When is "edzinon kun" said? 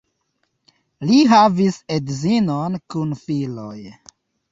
1.97-3.13